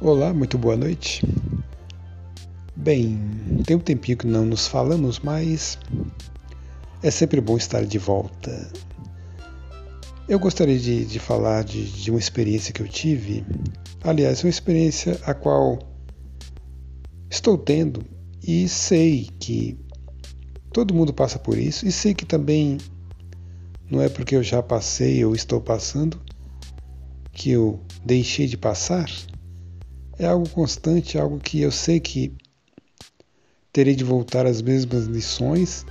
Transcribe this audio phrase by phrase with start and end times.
[0.00, 1.26] Olá, muito boa noite.
[2.76, 3.18] Bem,
[3.66, 5.76] tem um tempinho que não nos falamos, mas
[7.02, 8.70] é sempre bom estar de volta.
[10.28, 13.44] Eu gostaria de, de falar de, de uma experiência que eu tive,
[14.04, 15.80] aliás, uma experiência a qual
[17.28, 18.06] estou tendo
[18.40, 19.76] e sei que
[20.72, 22.78] todo mundo passa por isso, e sei que também
[23.90, 26.20] não é porque eu já passei ou estou passando
[27.32, 29.10] que eu deixei de passar
[30.18, 32.32] é algo constante, algo que eu sei que
[33.72, 35.86] terei de voltar às mesmas lições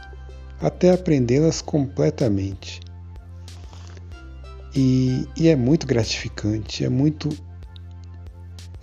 [0.59, 2.81] até aprendê-las completamente.
[4.75, 7.29] E, e, é muito gratificante, é muito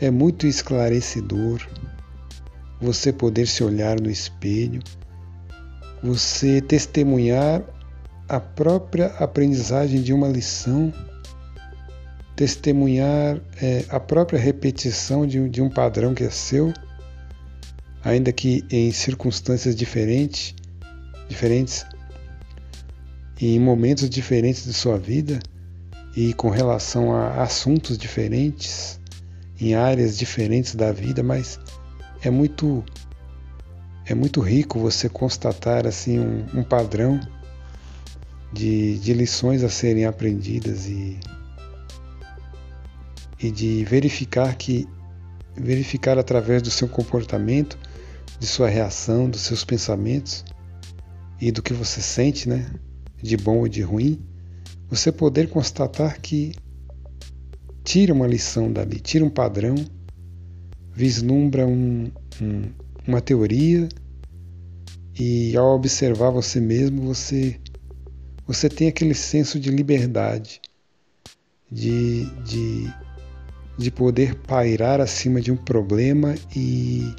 [0.01, 1.61] é muito esclarecedor
[2.81, 4.83] você poder se olhar no espelho,
[6.03, 7.63] você testemunhar
[8.29, 10.93] a própria aprendizagem de uma lição
[12.37, 16.73] testemunhar é, a própria repetição de, de um padrão que é seu,
[18.03, 20.55] ainda que em circunstâncias diferentes,
[21.29, 21.87] diferentes,
[23.41, 25.39] em momentos diferentes de sua vida
[26.17, 29.01] e com relação a assuntos diferentes,
[29.61, 31.59] em áreas diferentes da vida, mas
[32.23, 32.85] é muito
[34.07, 37.19] é muito rico você constatar assim um, um padrão
[38.53, 41.19] de, de lições a serem aprendidas e
[43.41, 44.89] e de verificar que
[45.57, 47.79] verificar através do seu comportamento,
[48.39, 50.45] de sua reação, dos seus pensamentos
[51.41, 52.71] e do que você sente, né,
[53.23, 54.21] de bom ou de ruim,
[54.89, 56.53] você poder constatar que
[57.85, 59.75] tira uma lição dali, tira um padrão,
[60.93, 62.63] vislumbra um, um,
[63.07, 63.89] uma teoria
[65.19, 67.61] e ao observar você mesmo, você
[68.47, 70.61] você tem aquele senso de liberdade,
[71.73, 72.93] de, de
[73.77, 77.13] de poder pairar acima de um problema e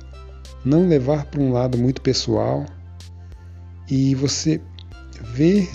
[0.64, 2.66] não levar para um lado muito pessoal.
[3.89, 4.61] E você
[5.21, 5.67] vê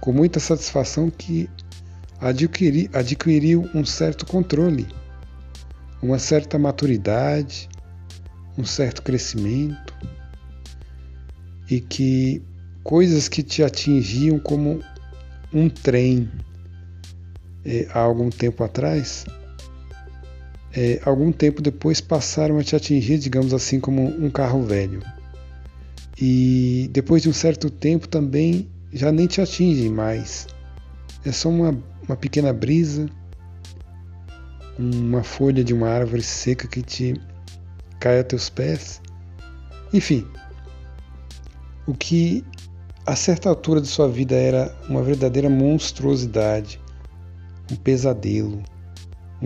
[0.00, 1.48] com muita satisfação que
[2.20, 4.86] adquiri, adquiriu um certo controle,
[6.02, 7.68] uma certa maturidade,
[8.56, 9.94] um certo crescimento.
[11.68, 12.42] E que
[12.82, 14.80] coisas que te atingiam como
[15.52, 16.30] um trem
[17.64, 19.24] eh, há algum tempo atrás
[20.76, 25.02] é, algum tempo depois passaram a te atingir, digamos assim, como um carro velho.
[26.20, 30.46] E depois de um certo tempo também já nem te atingem mais.
[31.24, 33.08] É só uma, uma pequena brisa,
[34.78, 37.18] uma folha de uma árvore seca que te
[37.98, 39.00] cai a teus pés.
[39.94, 40.26] Enfim,
[41.86, 42.44] o que
[43.06, 46.78] a certa altura de sua vida era uma verdadeira monstruosidade,
[47.72, 48.62] um pesadelo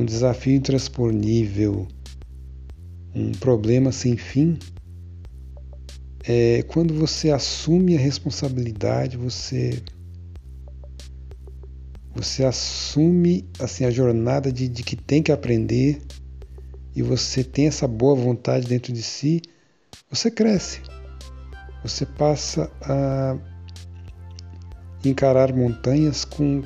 [0.01, 1.87] um desafio intransponível,
[3.15, 4.59] um problema sem fim,
[6.25, 9.83] é quando você assume a responsabilidade, você
[12.15, 16.01] você assume assim a jornada de, de que tem que aprender
[16.95, 19.41] e você tem essa boa vontade dentro de si,
[20.11, 20.81] você cresce.
[21.83, 23.39] Você passa a
[25.05, 26.63] encarar montanhas com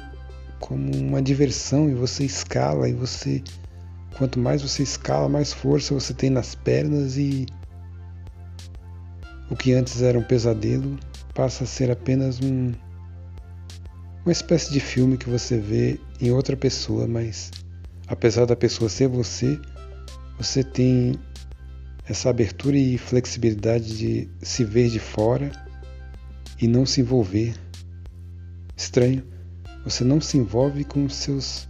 [0.61, 3.43] como uma diversão e você escala e você
[4.17, 7.47] quanto mais você escala, mais força você tem nas pernas e
[9.51, 10.99] o que antes era um pesadelo
[11.35, 12.73] passa a ser apenas um
[14.25, 17.51] uma espécie de filme que você vê em outra pessoa, mas
[18.07, 19.61] apesar da pessoa ser você,
[20.39, 21.19] você tem
[22.09, 25.53] essa abertura e flexibilidade de se ver de fora
[26.61, 27.55] e não se envolver.
[28.75, 29.23] Estranho,
[29.85, 31.69] você não se envolve com seus,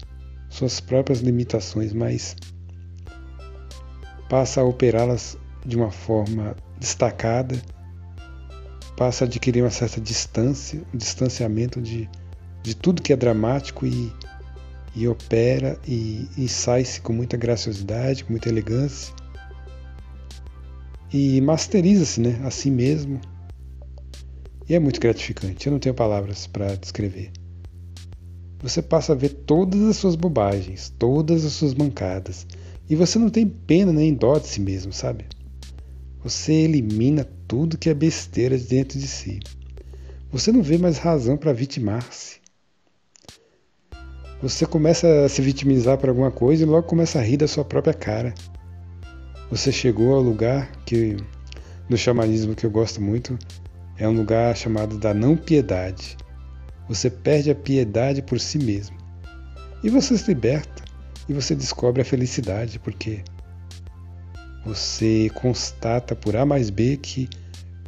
[0.48, 2.36] suas próprias limitações, mas
[4.28, 5.36] passa a operá-las
[5.66, 7.60] de uma forma destacada,
[8.96, 12.08] passa a adquirir uma certa distância, um distanciamento de,
[12.62, 14.12] de tudo que é dramático e,
[14.94, 19.12] e opera e, e sai-se com muita graciosidade, com muita elegância.
[21.12, 23.20] E masteriza-se né, a si mesmo.
[24.68, 27.30] E é muito gratificante, eu não tenho palavras para descrever
[28.64, 32.46] você passa a ver todas as suas bobagens, todas as suas mancadas,
[32.88, 35.26] e você não tem pena nem dó de si mesmo, sabe?
[36.22, 39.40] Você elimina tudo que é besteira dentro de si.
[40.32, 42.40] Você não vê mais razão para vitimar-se.
[44.40, 47.66] Você começa a se vitimizar por alguma coisa e logo começa a rir da sua
[47.66, 48.34] própria cara.
[49.50, 51.18] Você chegou ao lugar que,
[51.86, 53.38] no xamanismo que eu gosto muito,
[53.98, 56.16] é um lugar chamado da não piedade
[56.88, 58.96] você perde a piedade por si mesmo.
[59.82, 60.82] E você se liberta
[61.28, 63.22] e você descobre a felicidade, porque
[64.64, 67.28] Você constata por A mais B que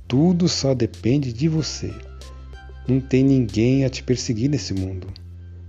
[0.07, 1.91] tudo só depende de você.
[2.87, 5.09] Não tem ninguém a te perseguir nesse mundo.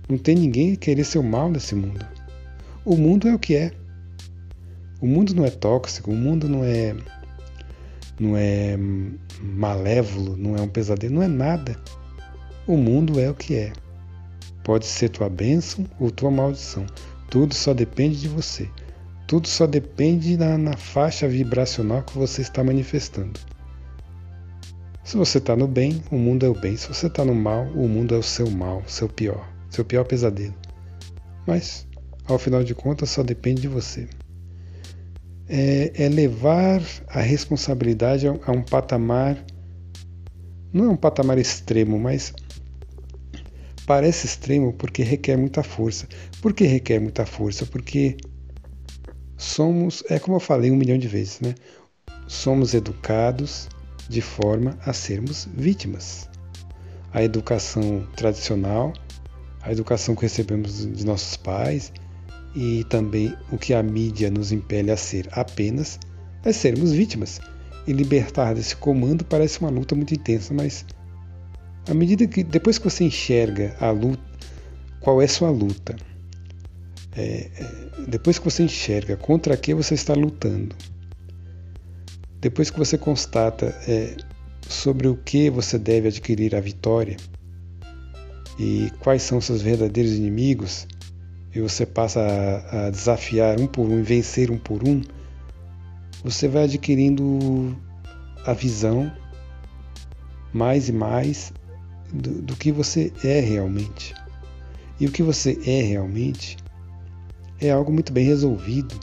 [0.06, 2.04] Não tem ninguém a querer seu mal nesse mundo.
[2.84, 3.72] O mundo é o que é.
[5.00, 6.94] O mundo não é tóxico, o mundo não é
[8.20, 8.76] não é
[9.40, 11.80] malévolo, não é um pesadelo, não é nada.
[12.68, 13.72] O mundo é o que é.
[14.62, 16.86] Pode ser tua bênção ou tua maldição.
[17.28, 18.70] Tudo só depende de você.
[19.26, 23.40] Tudo só depende na, na faixa vibracional que você está manifestando.
[25.02, 26.76] Se você está no bem, o mundo é o bem.
[26.76, 30.04] Se você está no mal, o mundo é o seu mal, seu pior, seu pior
[30.04, 30.54] pesadelo.
[31.46, 31.86] Mas,
[32.26, 34.06] ao final de contas, só depende de você
[35.48, 39.42] é, é levar a responsabilidade a, a um patamar,
[40.72, 42.34] não é um patamar extremo, mas
[43.88, 46.06] parece extremo porque requer muita força.
[46.42, 47.64] Por que requer muita força?
[47.64, 48.18] Porque
[49.34, 51.54] somos, é como eu falei um milhão de vezes, né?
[52.26, 53.66] Somos educados
[54.06, 56.28] de forma a sermos vítimas.
[57.14, 58.92] A educação tradicional,
[59.62, 61.90] a educação que recebemos de nossos pais,
[62.54, 65.98] e também o que a mídia nos impele a ser apenas
[66.44, 67.40] é sermos vítimas.
[67.86, 70.84] E libertar desse comando parece uma luta muito intensa, mas
[71.88, 74.22] à medida que depois que você enxerga a luta,
[75.00, 75.96] qual é sua luta,
[77.16, 80.76] é, é, depois que você enxerga contra que você está lutando,
[82.40, 84.16] depois que você constata é,
[84.68, 87.16] sobre o que você deve adquirir a vitória
[88.58, 90.86] e quais são seus verdadeiros inimigos,
[91.54, 95.00] e você passa a, a desafiar um por um e vencer um por um,
[96.22, 97.76] você vai adquirindo
[98.44, 99.10] a visão
[100.52, 101.52] mais e mais
[102.12, 104.14] do, do, que você é realmente.
[105.00, 106.56] E o que você é realmente
[107.60, 108.98] é algo muito bem resolvido,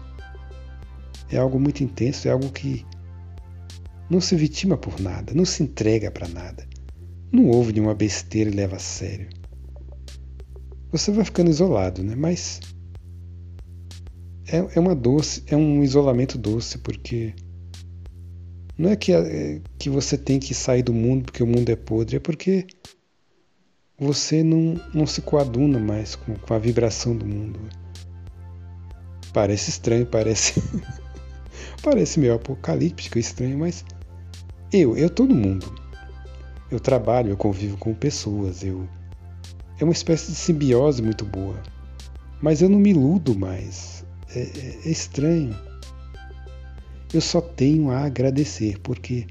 [1.30, 2.86] é algo muito intenso, é algo que
[4.10, 6.68] não se vitima por nada, não se entrega para nada,
[7.32, 9.28] não ouve nenhuma besteira e leva a sério
[10.98, 12.16] você vai ficando isolado, né?
[12.16, 12.60] Mas
[14.48, 17.34] é, é uma doce, é um isolamento doce, porque
[18.78, 21.76] não é que, é que você tem que sair do mundo porque o mundo é
[21.76, 22.66] podre, é porque
[23.98, 27.60] você não, não se coaduna mais com, com a vibração do mundo.
[29.34, 30.62] Parece estranho, parece.
[31.82, 33.86] parece meio apocalíptico, estranho, mas
[34.72, 35.74] eu, eu tô no mundo.
[36.70, 38.88] Eu trabalho, eu convivo com pessoas, eu
[39.80, 41.62] é uma espécie de simbiose muito boa.
[42.42, 44.06] Mas eu não me iludo mais.
[44.34, 45.56] É, é, é estranho.
[47.14, 49.26] Eu só tenho a agradecer, porque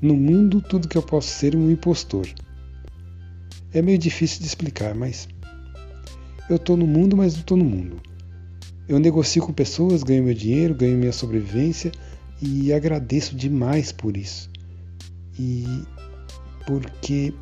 [0.00, 2.28] no mundo tudo que eu posso ser é um impostor.
[3.72, 5.28] É meio difícil de explicar, mas
[6.48, 8.00] eu estou no mundo, mas não estou no mundo.
[8.88, 11.92] Eu negocio com pessoas, ganho meu dinheiro, ganho minha sobrevivência
[12.40, 14.50] e agradeço demais por isso.
[15.38, 15.66] E
[16.66, 17.34] porque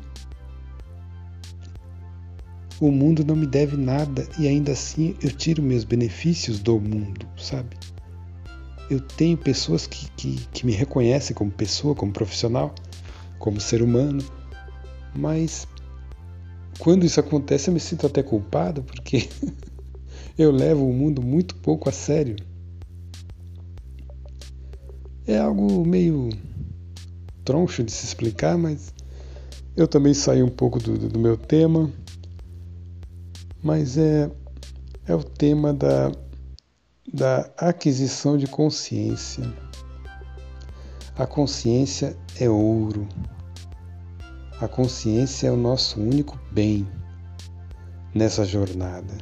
[2.79, 7.25] o mundo não me deve nada e ainda assim eu tiro meus benefícios do mundo,
[7.37, 7.77] sabe?
[8.89, 12.73] Eu tenho pessoas que, que, que me reconhecem como pessoa, como profissional,
[13.39, 14.23] como ser humano,
[15.15, 15.67] mas
[16.79, 19.29] quando isso acontece eu me sinto até culpado porque
[20.37, 22.35] eu levo o mundo muito pouco a sério.
[25.25, 26.29] É algo meio
[27.43, 28.93] troncho de se explicar, mas
[29.75, 31.91] eu também saí um pouco do, do meu tema
[33.61, 34.31] mas é,
[35.05, 36.11] é o tema da,
[37.11, 39.43] da aquisição de consciência.
[41.17, 43.07] A consciência é ouro.
[44.59, 46.87] A consciência é o nosso único bem
[48.15, 49.13] nessa jornada.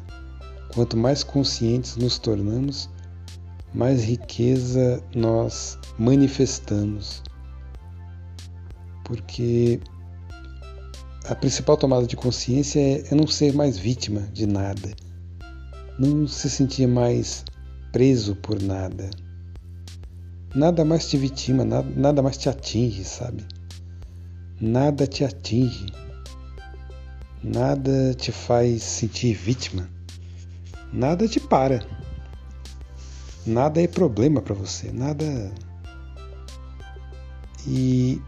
[0.74, 2.89] Quanto mais conscientes nos tornamos,
[3.74, 7.22] mais riqueza nós manifestamos.
[9.04, 9.82] Porque
[11.27, 14.96] a principal tomada de consciência é, é não ser mais vítima de nada,
[16.00, 17.44] não se sentir mais
[17.92, 19.10] preso por nada.
[20.56, 23.46] Nada mais te vitima, nada, nada mais te atinge, sabe?
[24.59, 25.88] Nada te atinge,
[27.43, 29.89] nada te faz sentir vítima,
[30.93, 31.85] nada te para,
[33.45, 35.51] nada é problema para você, nada.
[37.67, 38.21] E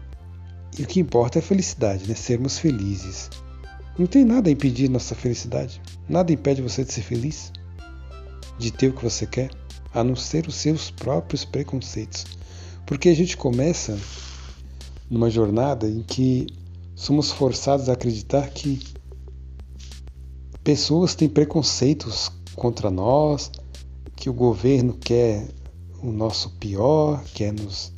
[0.78, 2.14] e o que importa é a felicidade, né?
[2.14, 3.28] Sermos felizes.
[3.98, 5.82] Não tem nada a impedir nossa felicidade.
[6.08, 7.52] Nada impede você de ser feliz,
[8.58, 9.50] de ter o que você quer,
[9.92, 12.24] a não ser os seus próprios preconceitos.
[12.86, 13.98] Porque a gente começa
[15.10, 16.46] numa jornada em que
[16.94, 18.80] somos forçados a acreditar que
[20.62, 23.50] pessoas têm preconceitos contra nós,
[24.16, 25.48] que o governo quer
[26.02, 27.92] o nosso pior, quer nos,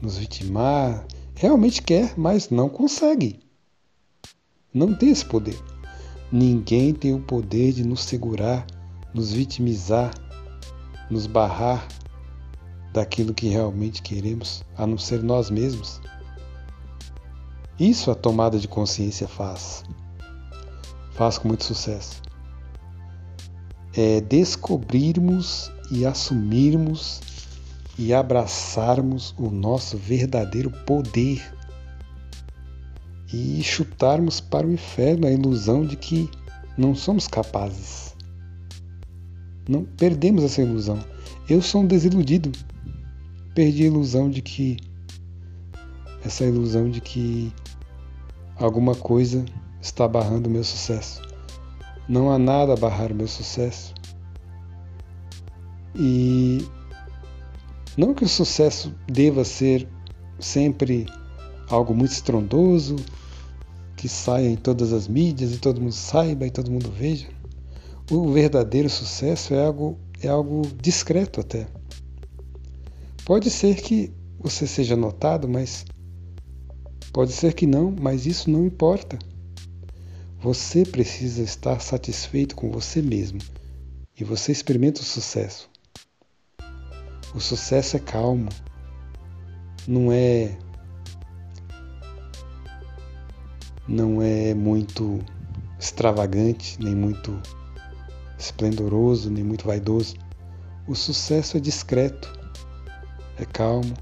[0.00, 3.40] nos vitimar, realmente quer, mas não consegue.
[4.72, 5.58] Não tem esse poder.
[6.32, 8.66] Ninguém tem o poder de nos segurar,
[9.12, 10.12] nos vitimizar,
[11.10, 11.86] nos barrar
[12.92, 16.00] daquilo que realmente queremos, a não ser nós mesmos.
[17.78, 19.82] Isso a tomada de consciência faz.
[21.12, 22.22] Faz com muito sucesso.
[23.96, 27.20] É descobrirmos e assumirmos
[27.98, 31.42] e abraçarmos o nosso verdadeiro poder
[33.32, 36.30] e chutarmos para o inferno a ilusão de que
[36.78, 38.14] não somos capazes.
[39.68, 40.98] Não perdemos essa ilusão.
[41.48, 42.52] Eu sou um desiludido.
[43.54, 44.76] Perdi a ilusão de que
[46.24, 47.52] essa ilusão de que
[48.56, 49.44] alguma coisa
[49.80, 51.22] está barrando o meu sucesso.
[52.08, 53.94] Não há nada a barrar o meu sucesso.
[55.94, 56.66] E
[57.96, 59.88] não que o sucesso deva ser
[60.38, 61.06] sempre
[61.68, 62.96] algo muito estrondoso,
[63.96, 67.28] que saia em todas as mídias e todo mundo saiba e todo mundo veja.
[68.10, 71.66] O verdadeiro sucesso é algo, é algo discreto até.
[73.24, 75.86] Pode ser que você seja notado, mas
[77.14, 79.16] pode ser que não, mas isso não importa.
[80.40, 83.38] Você precisa estar satisfeito com você mesmo
[84.18, 85.70] e você experimenta o sucesso.
[87.32, 88.48] O sucesso é calmo,
[89.86, 90.58] não é
[93.86, 95.24] não é muito
[95.78, 97.40] extravagante, nem muito
[98.36, 100.16] esplendoroso, nem muito vaidoso.
[100.88, 102.32] O sucesso é discreto,
[103.38, 103.94] é calmo,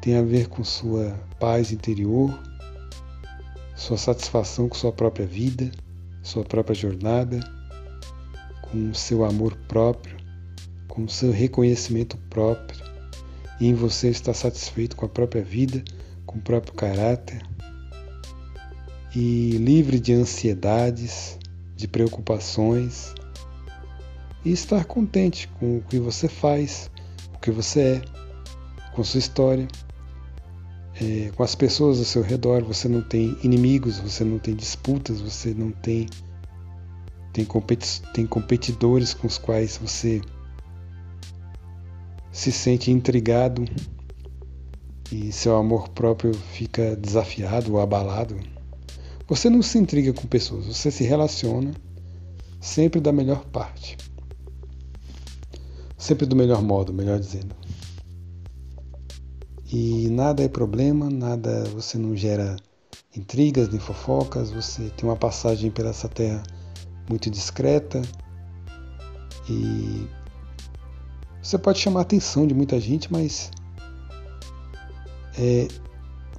[0.00, 2.38] tem a ver com sua paz interior,
[3.76, 5.70] sua satisfação com sua própria vida,
[6.22, 7.40] sua própria jornada,
[8.62, 10.16] com seu amor próprio,
[10.88, 12.84] com seu reconhecimento próprio,
[13.60, 15.82] e em você estar satisfeito com a própria vida,
[16.24, 17.42] com o próprio caráter,
[19.14, 21.38] e livre de ansiedades,
[21.74, 23.12] de preocupações
[24.44, 26.90] e estar contente com o que você faz,
[27.34, 28.02] o que você é,
[28.94, 29.66] com sua história,
[31.00, 32.62] é, com as pessoas ao seu redor.
[32.64, 36.06] Você não tem inimigos, você não tem disputas, você não tem
[37.32, 40.20] tem, competi tem competidores com os quais você
[42.32, 43.64] se sente intrigado
[45.12, 48.36] e seu amor próprio fica desafiado ou abalado.
[49.28, 51.72] Você não se intriga com pessoas, você se relaciona
[52.60, 53.96] sempre da melhor parte.
[55.96, 57.59] Sempre do melhor modo, melhor dizendo.
[59.72, 62.56] E nada é problema, nada, você não gera
[63.16, 66.42] intrigas nem fofocas, você tem uma passagem pela essa terra
[67.08, 68.02] muito discreta
[69.48, 70.08] e
[71.42, 73.50] você pode chamar a atenção de muita gente, mas
[75.38, 75.68] é,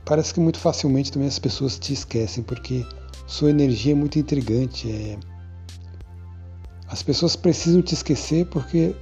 [0.05, 2.85] parece que muito facilmente também as pessoas te esquecem, porque
[3.27, 4.91] sua energia é muito intrigante.
[4.91, 5.17] É...
[6.87, 8.95] As pessoas precisam te esquecer porque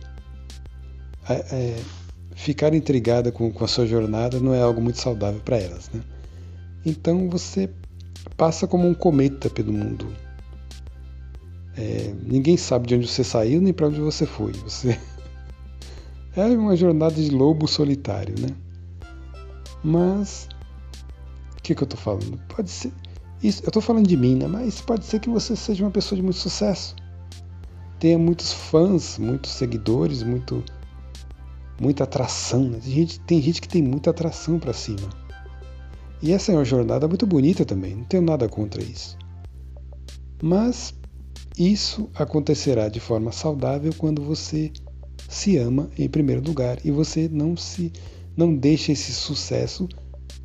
[1.28, 1.84] é, é,
[2.40, 5.90] ficar intrigada com, com a sua jornada não é algo muito saudável para elas.
[5.94, 6.02] Né?
[6.86, 7.70] Então você
[8.36, 10.08] passa como um cometa pelo mundo.
[11.78, 14.52] É, ninguém sabe de onde você saiu nem para onde você foi.
[14.54, 15.00] Você
[16.36, 18.50] é uma jornada de lobo solitário, né?
[19.84, 20.50] Mas
[21.70, 22.40] que, que eu estou falando?
[22.48, 22.92] Pode ser.
[23.44, 24.48] Isso, eu estou falando de mim, né?
[24.48, 26.96] Mas pode ser que você seja uma pessoa de muito sucesso.
[28.00, 30.64] Tenha muitos fãs, muitos seguidores, muito,
[31.80, 32.70] muita atração.
[32.70, 32.80] Né?
[32.84, 35.10] Tem, gente, tem gente que tem muita atração para cima.
[36.22, 39.18] E essa é uma jornada muito bonita também, não tenho nada contra isso.
[40.42, 40.94] Mas
[41.58, 44.72] isso acontecerá de forma saudável quando você
[45.30, 47.92] se ama em primeiro lugar e você não se
[48.36, 49.88] não deixa esse sucesso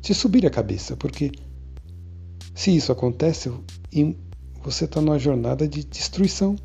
[0.01, 1.31] te subir a cabeça, porque
[2.53, 3.51] se isso acontece,
[4.63, 6.55] você está numa jornada de destruição.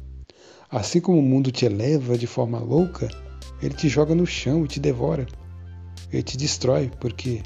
[0.69, 3.09] Assim como o mundo te eleva de forma louca,
[3.63, 5.27] ele te joga no chão e te devora.
[6.13, 7.43] Ele te destrói, porque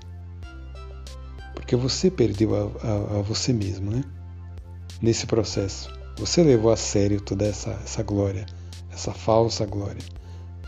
[1.54, 4.04] porque você perdeu a, a, a você mesmo, né?
[5.00, 5.90] Nesse processo.
[6.18, 8.44] Você levou a sério toda essa, essa glória,
[8.92, 10.02] essa falsa glória.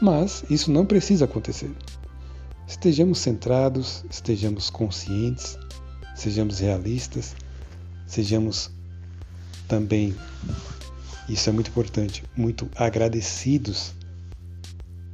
[0.00, 1.70] Mas isso não precisa acontecer.
[2.66, 5.58] Estejamos centrados, estejamos conscientes,
[6.14, 7.36] sejamos realistas,
[8.06, 8.70] sejamos
[9.68, 10.14] também,
[11.28, 13.92] isso é muito importante, muito agradecidos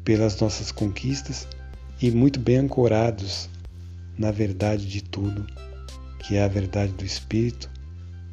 [0.04, 1.46] pelas nossas conquistas
[2.00, 3.48] e muito bem ancorados
[4.18, 5.46] na verdade de tudo,
[6.18, 7.70] que é a verdade do Espírito,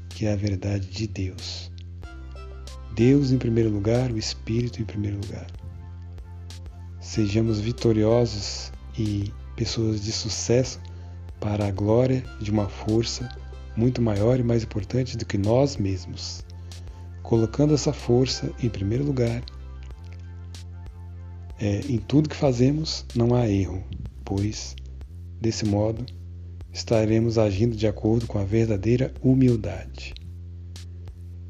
[0.09, 1.71] que é a verdade de Deus.
[2.93, 5.47] Deus em primeiro lugar, o Espírito em primeiro lugar.
[6.99, 10.79] sejamos vitoriosos e pessoas de sucesso
[11.39, 13.29] para a glória de uma força
[13.75, 16.43] muito maior e mais importante do que nós mesmos.
[17.23, 19.41] Colocando essa força em primeiro lugar,
[21.59, 23.83] é, em tudo que fazemos não há erro,
[24.23, 24.75] pois,
[25.41, 26.05] desse modo,
[26.71, 30.13] estaremos agindo de acordo com a verdadeira humildade.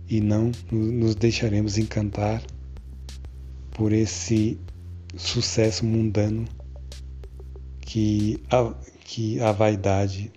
[0.07, 2.41] E não nos deixaremos encantar
[3.71, 4.59] por esse
[5.15, 6.45] sucesso mundano
[7.81, 8.73] que a,
[9.05, 10.31] que a vaidade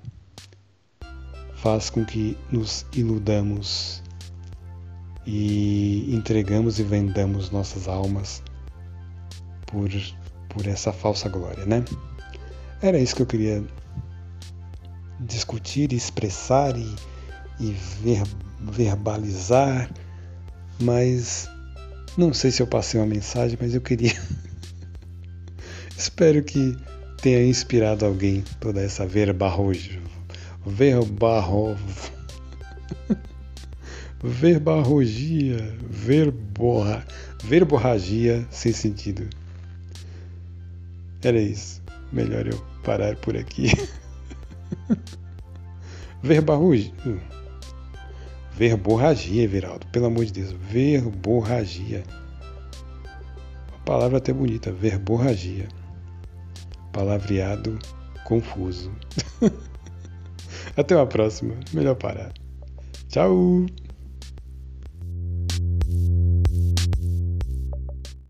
[1.55, 4.03] faz com que nos iludamos
[5.27, 8.43] e entregamos e vendamos nossas almas
[9.73, 9.91] por,
[10.51, 11.83] por essa falsa glória, né?
[12.83, 13.65] Era isso que eu queria
[15.19, 16.95] discutir, expressar e,
[17.59, 18.23] e ver,
[18.61, 19.91] verbalizar,
[20.81, 21.49] mas
[22.17, 24.15] não sei se eu passei uma mensagem, mas eu queria.
[25.97, 26.77] Espero que
[27.23, 29.99] tenha inspirado alguém toda essa verbarroja.
[30.67, 31.77] Verbarro.
[34.23, 35.77] Verbarrogia.
[35.89, 37.07] Verborra.
[37.43, 39.29] Verborragia sem sentido.
[41.23, 41.83] Era isso.
[42.13, 43.71] Melhor eu parar por aqui.
[46.23, 46.93] Verbarrogia.
[48.53, 49.87] Verborragia, Everaldo.
[49.89, 50.53] Pelo amor de Deus.
[50.53, 52.03] Verborragia.
[53.71, 54.73] Uma palavra até bonita.
[54.73, 55.69] Verborragia.
[56.93, 57.79] Palavreado
[58.25, 58.93] confuso.
[60.77, 61.55] até uma próxima.
[61.73, 62.33] Melhor parar.
[63.09, 63.67] Tchau!